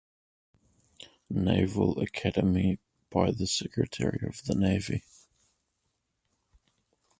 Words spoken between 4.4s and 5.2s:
the Navy.